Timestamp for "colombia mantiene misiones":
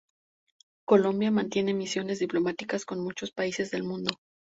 0.83-2.17